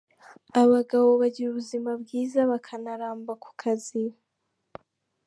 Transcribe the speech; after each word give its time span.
Abagabo 0.61 1.07
bagira 1.21 1.47
ubuzima 1.49 1.89
bwiza 2.01 2.39
bakanaramba 2.51 3.31
ku 3.43 3.49
kazi. 3.61 4.03